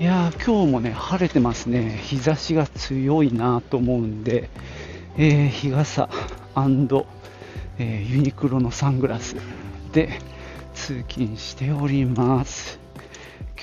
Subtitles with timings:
[0.00, 4.48] いやー今日もね晴れてますね、日差しが強いなと思うんで、
[5.16, 6.08] えー日傘
[7.78, 9.36] えーユニクロのサングラス
[9.92, 10.18] で
[10.74, 12.80] 通勤しております。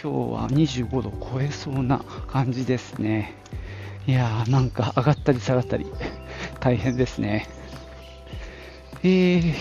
[0.01, 3.33] 今日は25度超えそうな感じですね。
[4.07, 5.87] いやーなんか上がったり下がったり
[6.59, 7.47] 大変ですね。
[9.03, 9.53] えー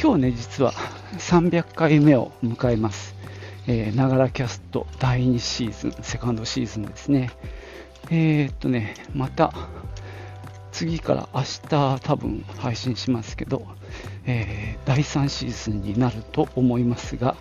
[0.00, 0.72] 今日ね実は
[1.18, 3.09] 300回目を迎えます。
[3.72, 7.30] えながらキャスト第2シーズン、セカンドシーズンですね。
[8.10, 9.52] えーっとね、また
[10.72, 13.66] 次から明日多分配信しますけど、
[14.26, 17.36] えー第3シーズンになると思いますが、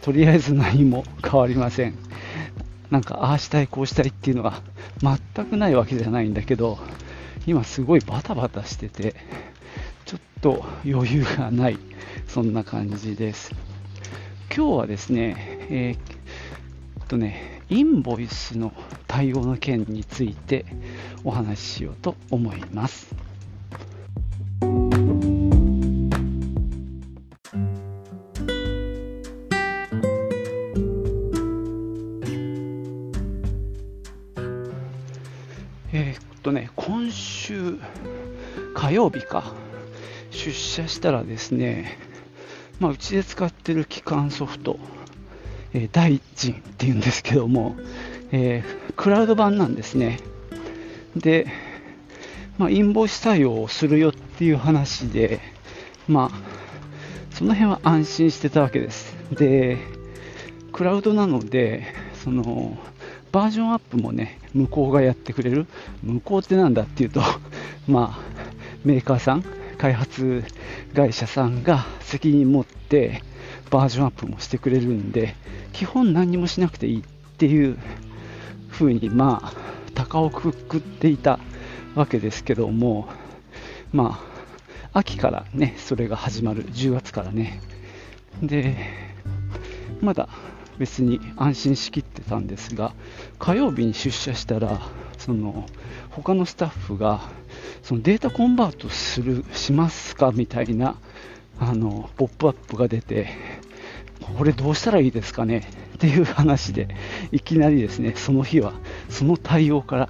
[0.00, 1.94] とりあえず何も変わりません。
[2.90, 4.62] なんか、ああしたい、こうしたいっていうのが
[5.00, 6.78] 全くないわけじゃないんだけど、
[7.46, 9.14] 今すごいバタバタしてて、
[10.06, 11.78] ちょっと余裕がない、
[12.26, 13.67] そんな感じです。
[14.54, 15.36] 今日はですね、
[15.70, 18.72] えーっとね、インボイスの
[19.06, 20.64] 対応の件について
[21.22, 23.14] お話ししようと思います。
[35.92, 37.78] えーっとね、今週
[38.74, 39.52] 火曜日か、
[40.30, 42.07] 出社したらですね、
[42.80, 44.78] まあ、うちで使ってる基幹ソフト、
[45.72, 47.76] えー、大臣っていうんですけども、
[48.32, 50.18] えークラウド版なんですね。
[51.14, 51.46] で、
[52.58, 55.38] まあ、インボイス対応をするよっていう話で、
[56.08, 59.16] まあ、その辺は安心してたわけです。
[59.30, 59.78] で、
[60.72, 61.94] クラウドなので、
[62.24, 62.76] その、
[63.30, 65.66] バージョンアップもね、向こうがやってくれる。
[66.02, 67.22] 向こうってなんだっていうと、
[67.86, 68.20] まあ、
[68.84, 69.44] メーカーさん、
[69.78, 70.42] 開発
[70.94, 73.22] 会社さんが責任持って
[73.70, 75.34] バージョンアップもしてくれるんで、
[75.72, 77.02] 基本何もしなくていいっ
[77.38, 77.78] ていう
[78.70, 79.52] 風に、まあ、
[79.94, 81.38] 高をくくっていた
[81.94, 83.08] わけですけども、
[83.92, 84.20] ま
[84.92, 87.60] あ、秋からね、それが始まる、10月からね。
[88.42, 88.76] で、
[90.00, 90.28] まだ
[90.78, 92.94] 別に安心しきってたんですが、
[93.38, 94.80] 火曜日に出社したら、
[95.18, 95.66] その
[96.10, 97.20] 他のスタッフが
[97.82, 100.96] そのデータコンバートするしますかみたいな
[101.58, 103.28] あのポップアップが出て、
[104.36, 106.88] これどうしたらいいですかねっていう話で、
[107.32, 108.72] いきなりですね、その日は
[109.08, 110.08] その対応から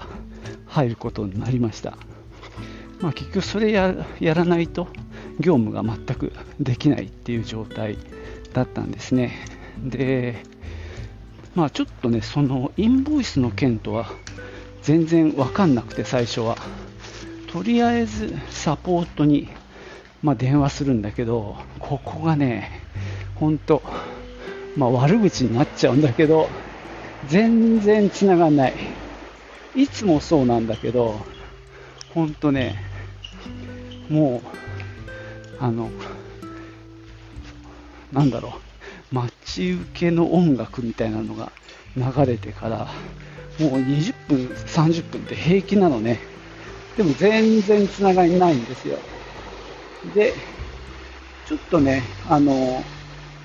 [0.66, 1.96] 入ることになりました。
[3.00, 4.88] まあ、結局それややらないと
[5.38, 7.96] 業務が全くできないっていう状態
[8.52, 9.34] だったんですね。
[9.82, 10.42] で、
[11.54, 14.10] まあちょっとね、そのインボイスの件とは
[14.82, 16.56] 全然わかんなくて最初は。
[17.48, 19.48] とりあえずサポートに、
[20.22, 22.82] まあ、電話するんだけど、ここがね、
[23.34, 23.82] 本当、
[24.76, 26.48] まあ、悪口になっちゃうんだけど、
[27.26, 28.74] 全然繋がんない。
[29.74, 31.20] いつもそうなんだけど、
[32.12, 32.76] 本当ね、
[34.10, 34.48] もう、
[35.58, 35.90] あの、
[38.12, 38.58] なんだろ
[39.10, 41.50] う、待ち受けの音楽みたいなのが
[41.96, 42.88] 流れてから、
[43.58, 46.37] もう20分、30分って平気なのね。
[46.98, 48.98] でも全然つながりないんですよ。
[50.16, 50.34] で、
[51.46, 52.82] ちょっとね、あの、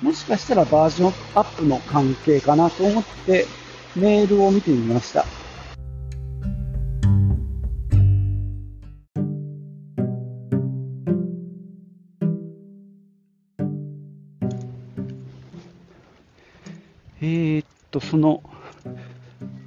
[0.02, 3.46] もしかしたらバージョンアップの関係かなと思って
[3.94, 5.24] メールを見てみました。
[17.20, 18.42] えーっと、その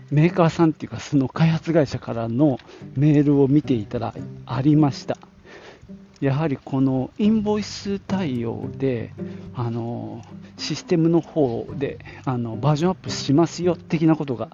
[0.10, 2.60] メーカーさんっていうか、その開発会社からの
[2.96, 4.14] メールを見ていたら
[4.46, 5.18] ありました。
[6.22, 9.14] やはりこのインボイス対応で、
[9.54, 10.24] あの
[10.58, 14.50] システムの方であのバージョンアップしますよ的なことが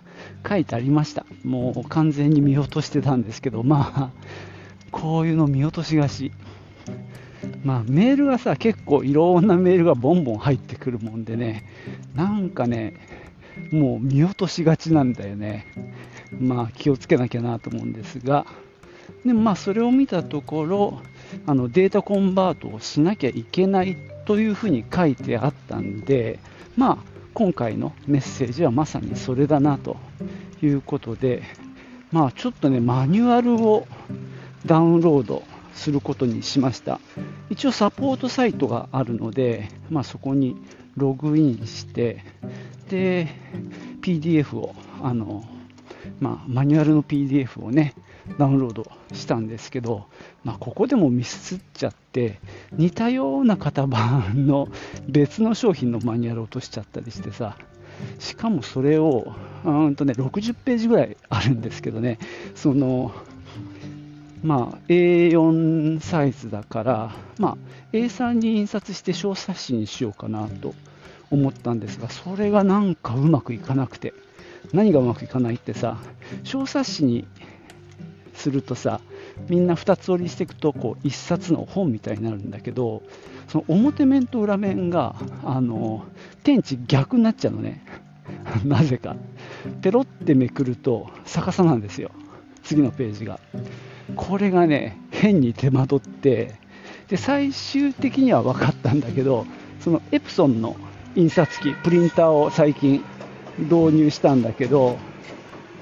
[0.48, 1.26] 書いてありました。
[1.44, 4.10] もう完全に見落としてたんですけど、まあ、
[4.92, 6.32] こういうの見落としがち。
[7.64, 11.70] まあ、メールがさ、結構いろんなメールがボンボン入ってくるもんでね、
[12.14, 12.96] なんかね、
[13.72, 15.68] もう見落としがちなんだよね。
[16.40, 18.46] まあ気をつけなきゃなと思うんですが、
[19.26, 21.02] でもまあそれを見たところ、
[21.46, 26.40] あのデータコンバートをしなきゃいけないというふうに書いてあったんで、
[26.76, 26.98] まあ
[27.34, 29.98] 今回のメッセージはまさにそれだなと
[30.62, 31.44] いうことで、
[32.12, 33.88] まあ、ちょっとね、マニュアルを
[34.68, 35.42] ダウンロード
[35.74, 37.00] することにしました。
[37.50, 40.56] 一応サポートサイトがあるので、まあ、そこに
[40.96, 42.24] ログインして、
[42.90, 43.28] で、
[44.02, 45.44] PDF を、あの、
[46.20, 47.94] まあ、マニュアルの PDF をね、
[48.38, 50.06] ダウンロードしたんですけど、
[50.44, 52.40] まあ、ここでもミスっちゃって、
[52.72, 54.68] 似たような型番の
[55.08, 57.58] 別の商品のマニュアルを落としちゃったりしてさ、
[58.20, 59.34] しかもそれを、
[59.66, 62.20] うんとね、60ページぐらいあるんですけどね、
[62.56, 63.12] その、
[64.44, 67.58] まあ、A4 サイズだから、まあ、
[67.94, 70.74] A3 に印刷して小冊子にしようかなと
[71.34, 74.14] 思ったんですが、それがなんかうまくいかなくて、
[74.72, 75.98] 何がうまくいかないってさ、
[76.44, 77.28] 小冊子に
[78.34, 79.02] するとさ、
[79.50, 83.02] みんな2つ折りしていくとこう1冊の本みたいになるんだけど、
[83.48, 86.06] その表面と裏面があの
[86.44, 87.84] 天地逆になっちゃうのね、
[88.64, 89.16] なぜか。
[89.82, 92.12] ペロってめくると逆さなんですよ、
[92.64, 93.40] 次のページが。
[94.16, 96.56] これがね、変に手間取って、
[97.08, 99.46] で最終的には分かったんだけど、
[99.80, 100.76] そのエプソンの
[101.16, 103.04] 印刷機、プリンターを最近
[103.58, 104.98] 導入したんだけど、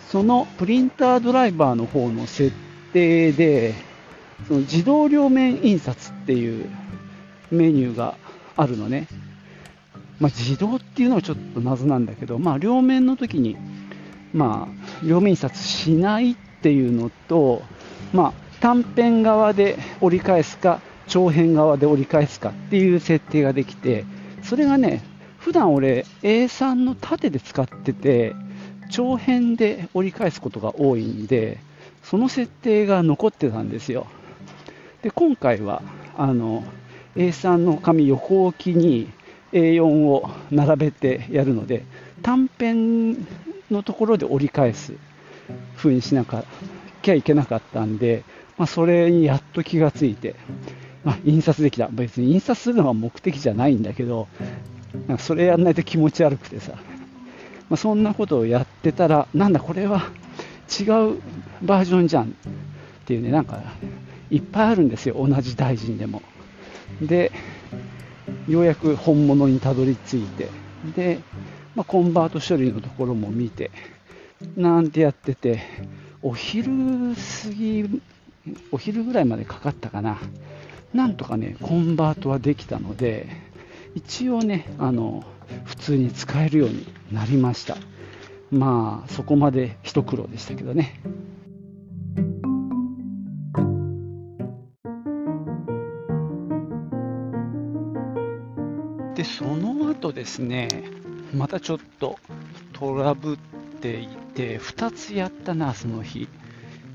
[0.10, 2.52] そのプリンタードライバーの方の設
[2.92, 3.74] 定で、
[4.48, 6.70] その自動両面印刷っていう
[7.50, 8.18] メニューが
[8.58, 9.08] あるのね。
[10.20, 13.58] まあ、自動っていうのはちょっと謎なんだけど、まあ、両面の時に、
[14.34, 17.64] まあ、両面印刷しないっていうのと、
[18.14, 24.06] まあ、単辺側で折り返すか、長辺側で折り返すかっていう設定ができて、
[24.44, 25.02] それがね、
[25.42, 28.36] 普段俺 A3 の縦で使ってて、
[28.92, 31.58] 長辺で折り返すことが多いんで、
[32.04, 34.06] その設定が残ってたんですよ。
[35.02, 35.82] で、今回は、
[36.16, 36.64] あの、
[37.16, 39.10] A3 の紙横置きに
[39.52, 41.86] A4 を並べてやるので、
[42.22, 43.26] 短辺
[43.72, 44.94] のところで折り返す
[45.76, 46.24] 風にしな
[47.02, 48.24] きゃいけなかったんで、
[48.58, 50.36] まあ、それにやっと気がついて、
[51.04, 51.88] まあ、印刷できた。
[51.88, 54.28] 別に印刷するのが目的じゃないんだけど、
[55.08, 56.74] なんかそれやんないと気持ち悪くてさ、
[57.70, 60.10] まあ、そんなことをやってたら、なんだこれは
[60.80, 61.22] 違う
[61.62, 62.28] バージョンじゃんっ
[63.06, 63.62] ていうね、なんか
[64.30, 66.22] いっぱいあるんですよ、同じ大臣でも。
[67.02, 67.32] で、
[68.48, 70.50] ようやく本物にたどり着いて、
[70.96, 71.20] で、
[71.76, 73.72] まあ、コンバート処理のところも見て、
[74.58, 75.62] なんてやってて、
[76.22, 76.66] お昼
[77.44, 78.02] 過ぎ、
[78.72, 80.18] お昼ぐらいまでかかったかな。
[80.94, 83.28] なんとかね、コンバートはできたので、
[83.96, 85.24] 一応ね、あの、
[85.66, 87.78] 普通に使えるようになりました。
[88.52, 91.00] まあ、そこまで一苦労でしたけどね。
[99.16, 100.68] で、その後ですね、
[101.34, 102.18] またちょっと
[102.74, 103.38] トラブっ
[103.82, 106.28] ていて、2つやったな、その日。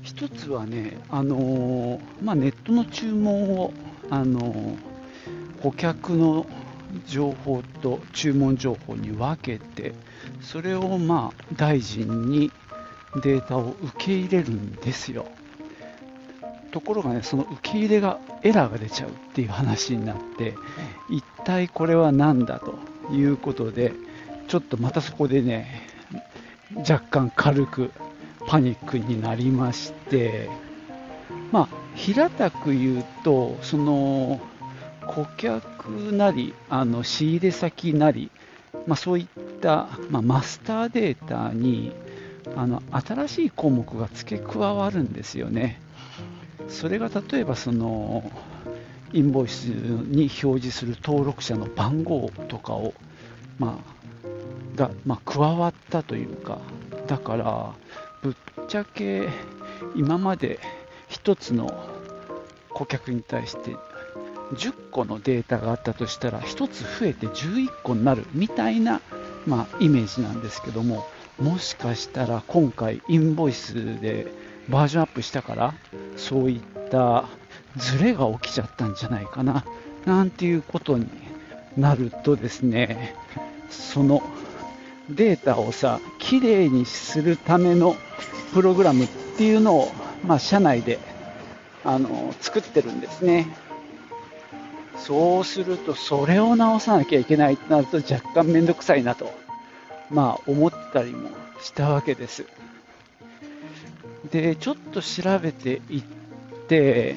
[0.03, 3.73] 1つはね、あのー、まあ、ネットの注文を、
[4.09, 4.77] あのー、
[5.61, 6.45] 顧客の
[7.05, 9.93] 情報と注文情報に分けて
[10.41, 12.51] それをまあ大臣に
[13.21, 15.25] データを受け入れるんですよ。
[16.71, 20.55] ところがねその受け入れがエラーが出ちゃうっていう話になって
[21.09, 22.77] 一体これは何だと
[23.11, 23.93] いうことで
[24.47, 25.87] ちょっとまたそこでね
[26.77, 27.91] 若干軽く
[28.47, 30.49] パニックになりまして
[31.51, 34.39] まあ平たく言うとその
[35.07, 38.31] 顧客なり、あの仕入れ先なり、
[38.85, 39.27] まあ、そういっ
[39.61, 41.91] た、まあ、マスターデータに
[42.55, 45.81] あの新しい項目が付け加わるんですよね。
[46.69, 48.29] それが例えばその
[49.13, 52.93] インボイスに表示する登録者の番号とかを、
[53.57, 53.79] ま
[54.75, 56.59] あ、が、まあ、加わったというか、
[57.07, 57.73] だから、
[58.21, 58.35] ぶっ
[58.67, 59.29] ちゃけ
[59.95, 60.59] 今まで
[61.09, 61.71] 1つの
[62.69, 63.75] 顧客に対して
[64.53, 69.01] 10個のデータがあったとしたら1つ増えて11個になるみたいな、
[69.45, 71.05] まあ、イメージなんですけども
[71.39, 74.27] もしかしたら今回インボイスで
[74.69, 75.73] バージョンアップしたから
[76.15, 77.25] そういった
[77.75, 79.65] ズレが起きちゃったんじゃないかな
[80.05, 81.07] なんていうことに
[81.75, 83.15] なるとですね
[83.69, 84.23] その
[85.09, 87.95] データをさきれいにするための
[88.53, 89.91] プログラムっていうのを、
[90.25, 90.99] まあ、社内で
[91.83, 93.47] あの作ってるんですね。
[94.97, 99.33] そうすると、それを直さなきゃいけないとなると若干めんどくさいなと、
[100.09, 101.29] まあ思ったりも
[101.61, 102.45] したわけです。
[104.31, 106.03] で、ちょっと調べていっ
[106.67, 107.15] て、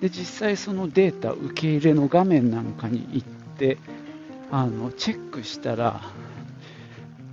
[0.00, 3.78] で、実際そのデータ受け入れの画面なんかに行って、
[4.50, 6.00] あの、チェックしたら、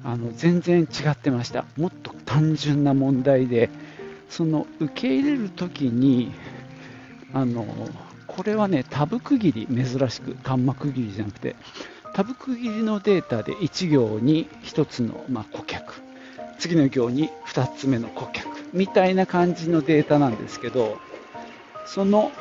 [0.03, 1.65] あの、全然違ってました。
[1.77, 3.69] もっと単純な問題で、
[4.33, 6.31] その受け入れるときに
[7.33, 7.65] あの
[8.35, 11.55] これはねタブ区切り珍しくカンマ区切りじゃなくて
[12.13, 16.01] タブ区切りのデータで1行に1つの、ま、顧客
[16.59, 20.97] 次の行に2つ目の顧客みたいな感じのデータなんですけど
[21.85, 22.31] その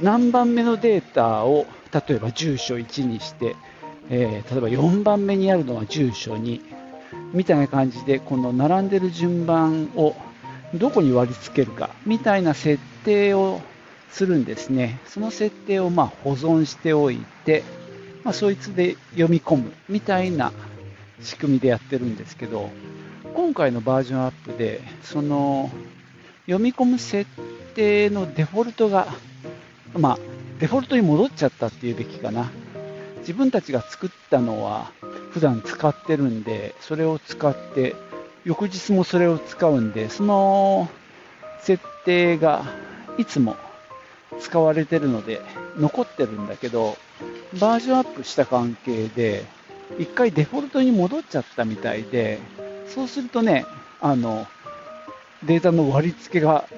[0.00, 3.56] 何番目のデータを例えば住所1にして、
[4.08, 6.60] えー、例えば4番目にあるのは住所2
[7.32, 10.14] みたいな感じでこの並んでる順番を
[10.74, 13.60] どこに割り付けるかみたいな設定を
[14.10, 17.62] するんですねその設定をま保存しておいて、
[18.24, 20.52] まあ、そいつで読み込むみたいな
[21.22, 22.70] 仕組みでやってるんですけど
[23.34, 25.70] 今回のバージョンアップでその
[26.46, 27.30] 読み込む設
[27.74, 29.08] 定のデフォルトが
[29.98, 30.18] まあ、
[30.60, 32.50] デフォルトに戻っちゃったっていうべきかな。
[33.20, 34.92] 自分たちが作ったのは
[35.30, 37.96] 普段使ってるんで、それを使って、
[38.44, 40.88] 翌日もそれを使うんで、その
[41.60, 42.64] 設定が
[43.18, 43.56] いつも
[44.40, 45.40] 使われてるので
[45.76, 46.96] 残ってるんだけど、
[47.60, 49.44] バージョンアップした関係で、
[49.98, 52.38] 一回デフォルトに戻っちゃったみたいで、
[52.86, 53.64] そうするとね、
[54.00, 54.46] あの、
[55.44, 56.68] データの割り付けが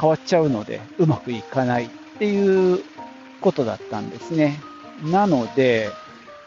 [0.00, 2.80] 変わっちゃうので、うまくいかないっていう
[3.40, 4.60] ことだったんですね。
[5.04, 5.90] なので、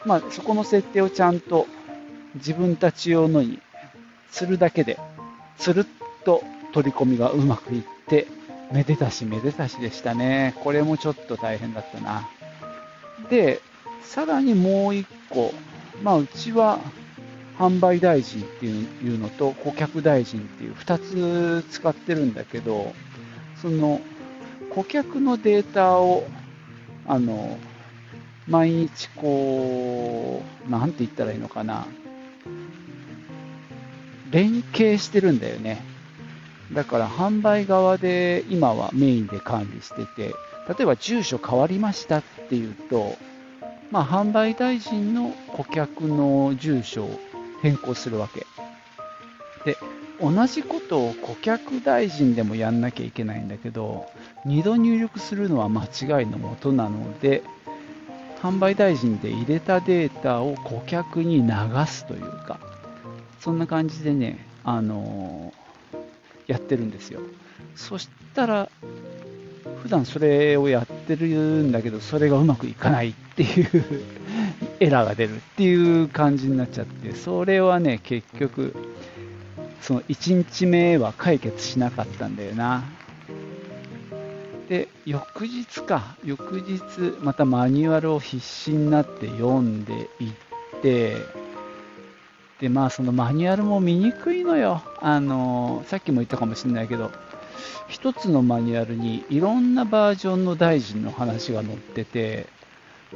[0.06, 1.68] まあ、そこの設定をちゃんと
[2.36, 3.60] 自分たち用のに
[4.32, 4.98] するだけで、
[5.58, 5.86] つるっ
[6.24, 8.28] と取り込みがうまくいって、
[8.72, 10.54] めでたしめでたしでしたね。
[10.64, 12.30] これもちょっと大変だったな。
[13.30, 13.62] で、
[14.02, 15.54] さらにもう一個、
[16.04, 16.80] まあ、うちは
[17.58, 22.94] 販売大臣っていうのと顧客大臣っていう2つ使ってるんだけど、
[23.56, 24.02] その
[24.70, 26.28] 顧客のデータを、
[27.08, 27.58] あの、
[28.48, 31.88] 毎日こう、なんて言ったらいいのかな。
[34.30, 35.87] 連携してるんだよね。
[36.74, 40.34] だから販売側で今はメインで管理してて、
[40.68, 43.18] 例えば住所変わりましたっていうと、
[43.90, 47.20] まあ、販売大臣の顧客の住所を
[47.62, 48.46] 変更するわけ。
[49.66, 49.78] で、
[50.20, 54.08] 同じことを顧客大臣でもやんなきゃいけないんだけど、
[54.46, 57.44] 2度入力するのは間違いのもとなので、
[58.42, 61.52] 販売大臣で入れたデータを顧客に流
[61.88, 62.60] すというか、
[63.40, 65.54] そんな感じでね、あの、
[66.48, 67.22] やってるんですよ。
[67.76, 68.70] そしたら、
[69.84, 74.04] 普段それをやってるんだけど、それがうまくいかないっていう
[74.80, 78.74] エラーが出るっていう感じになっちゃって、それはね、結局、
[79.82, 82.84] その1日目は解決しなかったんだよな。
[84.68, 91.16] で、翌日か、翌日、またマニュアルを必死になって読んでいって、
[92.62, 94.82] で、まあ、そのマニュアルも見にくいのよ。
[95.00, 97.12] あの、さっきも言ったかもしれないけど、
[97.88, 102.48] 一つのマニュアルにいろんなバージョンの大臣の話が載ってて、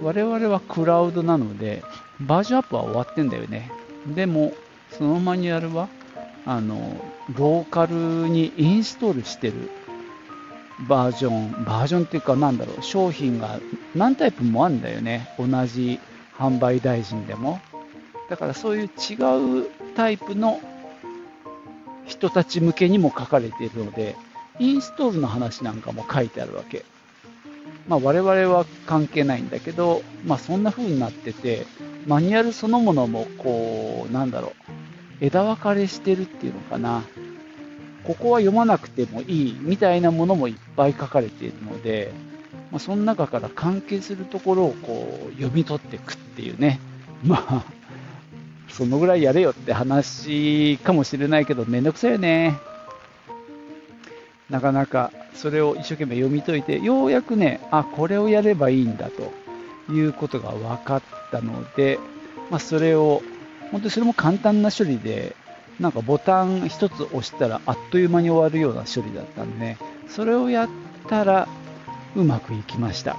[0.02, 1.84] 我々はクラウドなので、
[2.20, 3.72] バージョンアップは終わってんだよね。
[4.08, 4.54] でも、
[4.92, 5.90] そのマニュアルは
[6.46, 6.78] あの
[7.36, 7.94] ローカル
[8.30, 9.70] にインストールしてる
[10.88, 13.60] バージョン、バージョンっていうか、なんだろう、商品が
[13.96, 16.00] 何タイプもあるんだよね、同じ
[16.38, 17.62] 販売大臣でも。
[18.32, 20.62] だからそういう違うタイプの
[22.06, 24.16] 人たち向けにも書かれているので、
[24.58, 26.86] インストールの話なんかも書いてあるわけ。
[27.90, 31.66] まあ、我々は関係ないんだけど、まあ、そんな風になってて、
[32.08, 37.04] マニュアルそのものも、こう、なんだろう、枝分かれしてるっていうのかな。
[38.06, 42.14] ここは読まなくてもいいみたいなものもいっぱい書かれているので、
[42.72, 46.80] まあ、その中から関係するところをこう読み取っていくっていうね。
[47.24, 47.81] まあ、
[48.72, 52.60] そのぐらいやれよって話かもしれないけど、めんどくさいよね。
[54.50, 59.32] なかなかそれを一生懸命読み解いて、ようやくね、あ、これをやればいいんだと
[59.92, 61.02] いうことが分かっ
[61.32, 62.00] たので、
[62.50, 63.22] まあ、それを
[63.72, 65.36] 本当にそれも簡単な処理で、
[65.80, 70.70] なんかボタン1つ押したらあっという間に終わるような処理だったんで、それをやっ
[71.08, 71.48] たら
[72.16, 73.18] うまくいきました。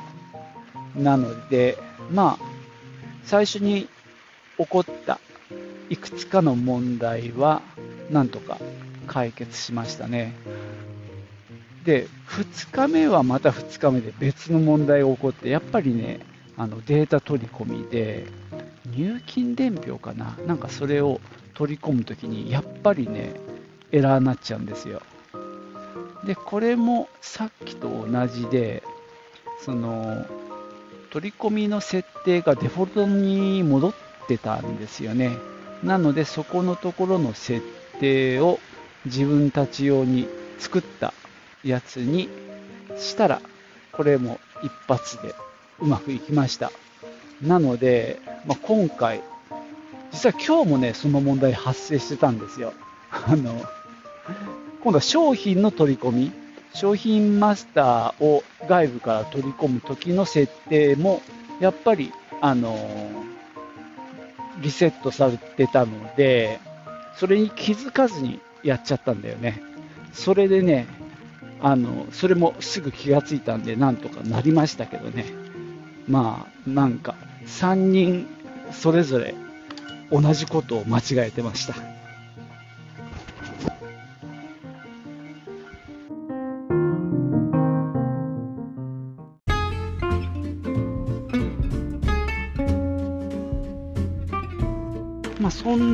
[0.95, 1.79] なので、
[2.11, 2.45] まあ、
[3.25, 3.89] 最初に
[4.59, 5.19] 起こった
[5.93, 7.61] いくつかの問題は、
[8.09, 8.59] なんとか
[9.07, 10.35] 解決しましたね。
[11.85, 16.21] で、2日目はまた2日目で別の問題が起こって、やっぱりね、
[16.57, 18.27] あのデータ取り込みで、
[18.87, 21.21] 入金伝票かな、なんかそれを
[21.53, 23.35] 取り込むときに、やっぱりね、
[23.91, 25.03] エラーになっちゃうんですよ。
[26.25, 28.83] で、これもさっきと同じで、
[29.61, 30.25] その、
[31.11, 33.95] 取り込みの設定がデフォルトに戻っ
[34.27, 35.52] てたんですよね。
[35.83, 37.61] なので、そこのところの設
[37.99, 38.61] 定を
[39.05, 41.13] 自分たち用に作った
[41.65, 42.29] やつに
[42.97, 43.43] したら、
[43.91, 45.35] これも一発で
[45.81, 46.71] うまくいきました。
[47.43, 49.23] なので、まあ、今回、
[50.13, 52.73] 実は今日もね、その問題発生してたんですよ。
[53.11, 53.61] あの、
[54.83, 56.33] 今度は商品の取り込み、
[56.75, 61.23] 商品マスターを外部から取り込む時の設定も、
[61.61, 62.77] やっぱり、あの、
[64.61, 66.61] リセットされてたので、
[67.17, 69.63] それに気づかずにやっちゃったんだよね。
[70.13, 70.87] それでね、
[71.61, 75.27] あの、それもすぐ気がついたんで、なんとかなりましたけどね。
[76.09, 77.15] まあ、なんか、
[77.47, 78.27] 3人
[78.73, 79.35] それぞれ
[80.11, 81.75] 同じことを間違えてました。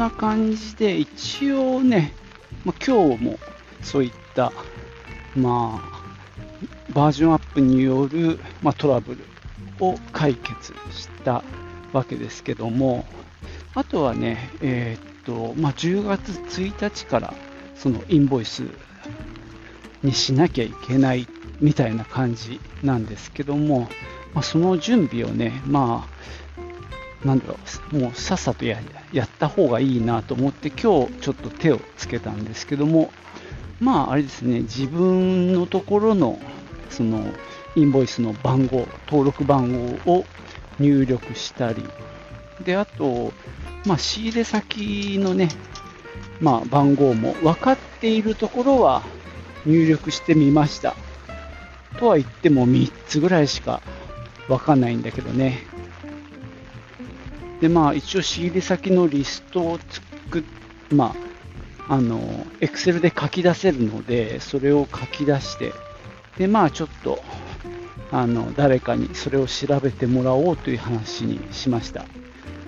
[0.08, 2.14] な感じで、一応ね、
[2.64, 3.38] まあ、今日も
[3.82, 4.52] そういった
[5.36, 9.24] まあ、バージョンアップによる、まあ、トラブル
[9.80, 11.44] を解決した
[11.92, 13.04] わけですけども、
[13.74, 17.34] あとはね、えー、っとまあ、10月1日から
[17.76, 18.64] そのインボイス
[20.02, 21.28] にしなきゃいけない
[21.60, 23.88] みたいな感じなんですけども、
[24.32, 26.18] まあ、その準備をね、まあ、
[27.24, 27.56] なんだろ
[27.92, 28.78] う、もうさっさとや
[29.12, 33.10] やった方がいいなと思って、今日ちょっと手をつけたんですけども、
[33.80, 36.38] まあ、あれですね、自分のところの、
[36.90, 37.24] その、
[37.76, 39.72] インボイスの番号、登録番
[40.04, 40.24] 号を
[40.80, 41.84] 入力したり、
[42.64, 43.32] で、あと、
[43.86, 45.48] まあ、仕入れ先のね、
[46.40, 49.02] まあ、番号も分かっているところは
[49.64, 50.94] 入力してみました。
[51.98, 53.80] とは言っても3つぐらいしか
[54.48, 55.67] 分かんないんだけどね。
[57.60, 60.42] で、まあ、一応仕入れ先のリストを作っ、
[60.90, 61.14] ま
[61.88, 62.20] あ、あの、
[62.60, 65.72] Excel で書き出せるので、それを書き出して、
[66.36, 67.22] で、まあちょっと、
[68.12, 72.04] あの、誰かにそれを調べてもらおうという話にしました。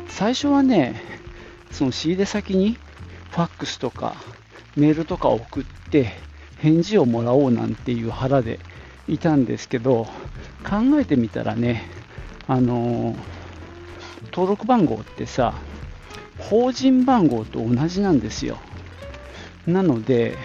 [0.09, 1.03] 最初はね、
[1.71, 2.79] その仕入れ先に
[3.31, 4.17] ファックスとか
[4.77, 6.13] メールとか送って
[6.59, 8.59] 返事をもらおうなんていう腹で
[9.07, 10.09] いたんですけど、
[10.65, 11.85] 考えてみたらね、
[12.49, 13.15] あの、
[14.33, 15.55] 登録番号ってさ、
[16.39, 18.59] 法人番号と同じなんですよ。
[19.67, 20.37] なので、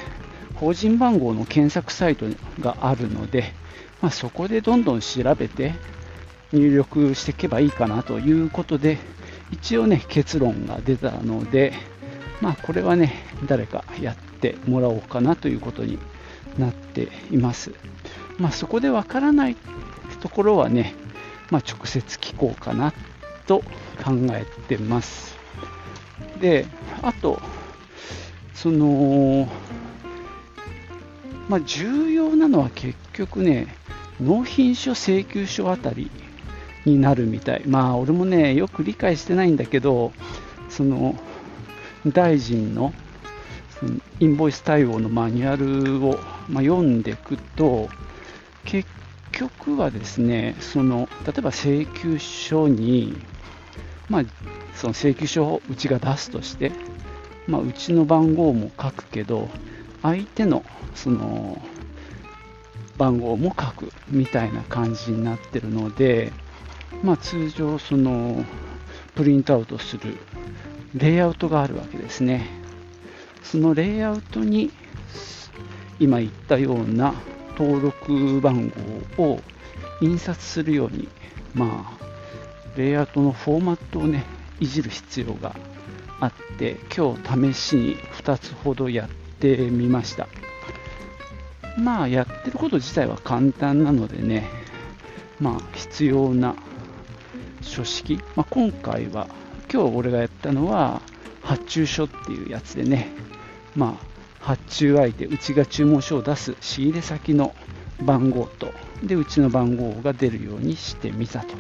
[0.56, 2.26] 法人番号の検索サイト
[2.60, 3.54] があるので、
[4.02, 5.74] まあ、そこでどんどん調べて
[6.52, 8.98] 入力していけばいいかなということで、
[9.52, 11.74] 一応ね、結論が出たので、
[12.42, 13.14] まあ、これはね、
[13.48, 15.98] 誰かやってもらおうかなということに
[16.58, 17.72] なっています。
[18.38, 19.56] まあ、そこでわからない
[20.22, 20.94] ところはね、
[21.52, 22.94] まあ、直接聞こうかな
[23.48, 23.60] と
[24.04, 25.38] 考えてます。
[26.40, 26.66] で、
[27.02, 27.40] あと、
[28.54, 29.48] その、
[31.50, 33.76] まあ、重要なのは結局ね、
[34.22, 36.10] 納品書請求書あたり
[36.86, 37.64] になるみたい。
[37.66, 40.14] まあ、俺もね、よく理解してないんだけど、
[40.70, 41.16] その、
[42.06, 42.94] 大臣の
[43.80, 47.90] そのインボイス対応のマニュアルを、まあ、読んでいくと、
[48.64, 48.90] 結
[49.32, 53.18] 局はですね、その、例えば請求書に、
[54.10, 54.24] まあ、
[54.76, 56.72] その請求書をうちが出すとして、
[57.48, 59.50] まあ、うちの番号も書くけど、
[60.02, 60.64] 相手の
[60.94, 61.62] その
[62.98, 66.32] 番号も書くみたいな感じになってるので、
[67.04, 68.44] まあ、通常その
[69.16, 70.18] プリントアウトする
[70.94, 72.48] レイアウトがあるわけですね。
[73.44, 74.72] そのレイアウトに
[76.00, 77.14] 今言ったような
[77.58, 78.72] 登録番
[79.18, 79.40] 号を
[80.02, 81.08] 印刷するように、
[81.54, 81.95] まあ、
[82.76, 84.24] レイアウトのフォーマットをね、
[84.60, 85.56] いじる必要が
[86.20, 89.10] あって今日試しに2つほどやっ
[89.40, 90.28] てみました。
[91.78, 94.48] まあやってること自体は簡単なのでね
[95.40, 96.56] まあ必要な
[97.62, 99.28] 書式、まあ、今回は
[99.72, 101.02] 今日俺がやったのは
[101.42, 103.10] 発注書っていうやつでね
[103.76, 104.06] まあ
[104.40, 107.56] 発注相手うちが注文書を出す仕入れ先の
[108.02, 108.72] 番号と
[109.04, 111.56] でうちの番号が出るようにしてみたと。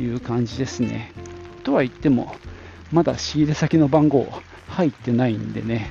[0.00, 1.12] いう感じですね
[1.64, 2.34] とは言っても
[2.92, 4.26] まだ仕入れ先の番号
[4.68, 5.90] 入ってないんでね、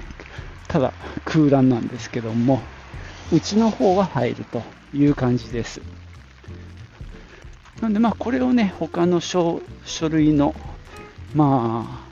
[0.68, 0.94] ただ
[1.26, 2.62] 空欄なんですけども、
[3.34, 4.62] うちの方は入ると
[4.94, 5.82] いう感じです。
[7.82, 10.56] なんでまあこれをね、他の書書類の、
[11.34, 12.06] ま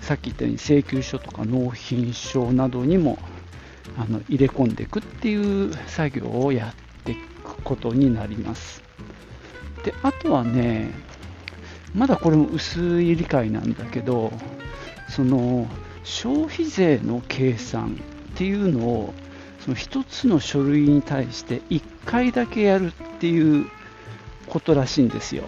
[0.00, 3.18] あ、さっき言ったように請求書とか納品書などにも
[3.98, 8.85] あの入れ込んでいくっていう作業をやっていくことになります。
[9.86, 10.90] で、あとはね、
[11.94, 14.32] まだこれも薄い理解なんだけど、
[15.08, 15.68] その
[16.02, 17.96] 消費税の計算
[18.32, 19.14] っていうのを
[19.60, 23.66] その1つの書類に対して1回だけやるっていう
[24.48, 25.44] ことらしいんですよ。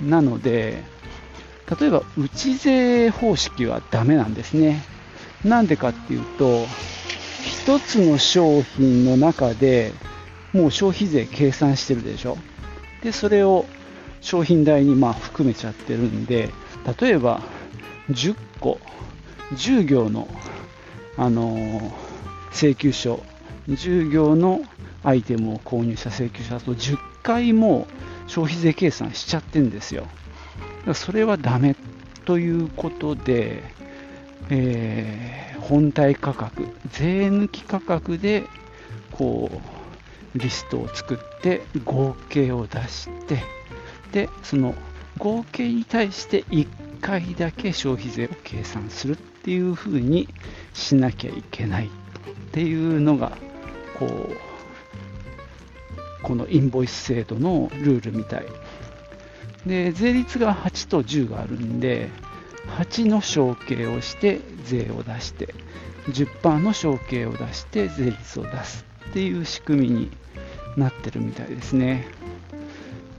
[0.00, 0.82] なので、
[1.80, 4.82] 例えば内税方式はダメなんですね。
[5.44, 6.66] なんでかっていうと、
[7.66, 9.92] 1つの商品の中で
[10.52, 12.38] もう消費税計算してるでしょ。
[13.02, 13.66] で、それを
[14.20, 16.50] 商品代にまあ含めちゃってるんで、
[17.00, 17.42] 例えば
[18.10, 18.78] 10個、
[19.52, 20.28] 10行の、
[21.16, 21.90] あのー、
[22.52, 23.22] 請求書、
[23.68, 24.62] 10行の
[25.04, 27.86] アイテムを購入した請求書だと10回も
[28.26, 30.06] 消費税計算しちゃってるんですよ。
[30.94, 31.76] それはダメ
[32.24, 33.62] ということで、
[34.50, 38.44] えー、本体価格、税抜き価格で
[39.12, 39.71] こう
[40.34, 43.42] リストを作って合計を出して
[44.12, 44.74] でその
[45.18, 50.28] 合計に対して1回だけ消費税を計算するっていうふうに
[50.72, 51.90] しなきゃいけないっ
[52.52, 53.36] ていうのが
[53.98, 54.36] こう
[56.22, 58.46] このインボイス制度のルールみたい。
[59.66, 62.10] で税率が8と10があるんで
[62.78, 65.54] 8の承継をして税を出して
[66.08, 68.91] 10%の承継を出して税率を出す。
[69.10, 70.10] っていう仕組みに
[70.76, 72.06] なってるみたいですね。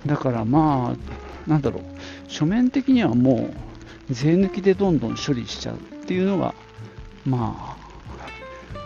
[0.06, 1.84] だからまあなんだろう
[2.28, 3.50] 書面的にはも
[4.10, 6.54] う税抜きでどんどん処理しちゃうっていうのが
[7.26, 7.78] ま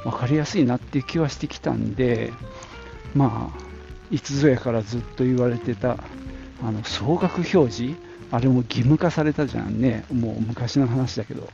[0.03, 2.31] あ分かりやすいなっていう気はしてきたんで
[3.15, 3.63] まあ
[4.11, 5.97] いつぞやからずっと言われてた
[6.63, 7.95] あの総額表示
[8.31, 10.05] あれも義務化されたじゃんね。
[10.11, 11.47] もう昔の話だけど。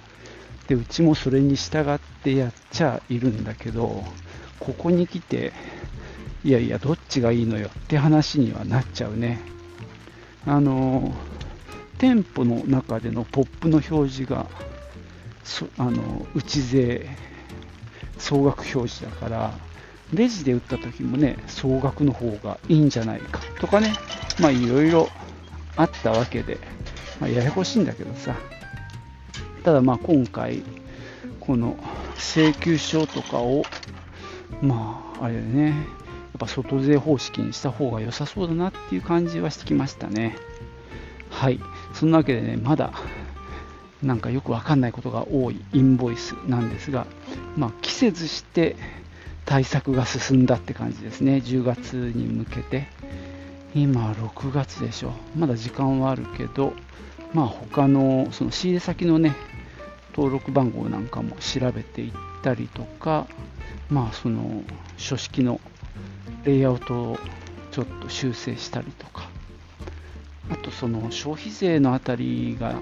[0.68, 4.04] でうちもそれに従ってやっちゃいるんだけど
[4.60, 5.54] ここに来て
[6.44, 9.40] いやいやどっちがいいのよって話にはなっちゃうね。
[10.46, 11.14] あの
[11.98, 14.48] 店舗の中でのポップの表示が
[15.78, 17.08] あの内税
[18.18, 19.54] 総額表示だから
[20.14, 23.94] レジで売った時もね総額の方がいいんじゃないかとかね
[24.40, 25.08] まあいろいろ
[25.78, 26.58] あったわけで、
[27.22, 28.36] まあ、ややこしいんだけどさ。
[29.64, 30.62] ただまあ今回
[31.40, 31.78] この
[32.18, 33.64] 請求書とかを
[34.62, 35.70] まああれね。
[35.70, 35.74] や
[36.38, 40.36] っぱ外税方式にした方が良さそうだなっていう感じはしてきましたね。
[41.30, 41.60] はい。
[41.94, 42.92] そんなわけでねまだ
[44.02, 47.06] なんかよくわかんないことが多いインボイスなんですが、
[47.56, 48.76] まあ、季節して
[49.46, 51.42] 対策が進んだって感じですね。
[51.46, 52.88] 10月に向けて。
[53.76, 55.14] 今6月でしょ。
[55.36, 56.74] まだ時間はあるけど
[57.34, 59.36] まあ他のその仕入れ先のね
[60.16, 62.12] 登録番号なんかも調べていっ
[62.44, 63.28] たりとか
[63.90, 64.64] まあその
[64.98, 65.60] 書式の
[66.44, 67.20] レイアウトを
[67.72, 69.30] ちょっと修正したりとか
[70.52, 72.76] あとその消費税のあたりが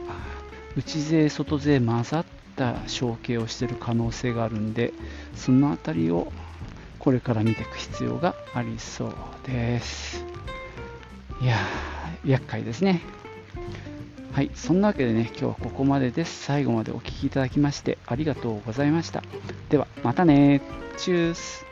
[0.75, 4.93] 内税外税混ざった承継をしている可能性があるんで
[5.35, 6.31] そのあたりを
[6.99, 9.13] これから見ていく必要がありそう
[9.45, 10.25] です
[11.41, 11.57] いや、
[12.23, 13.01] 厄介ですね。
[14.31, 16.45] はい、そんなわけでね、今日はここまでです。
[16.45, 19.23] 最後までお聴きいただきましてありがとうございました。
[19.69, 20.61] では、またね
[20.97, 21.65] チュース